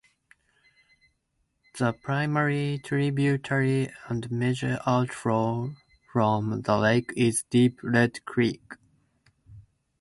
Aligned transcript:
The 1.77 1.93
primary 1.93 2.81
tributary 2.83 3.91
and 4.07 4.31
major 4.31 4.79
outflow 4.87 5.75
from 6.11 6.63
the 6.63 6.75
lake 6.75 7.13
is 7.15 7.43
Deep 7.51 7.77
Red 7.83 8.25
Creek. 8.25 8.63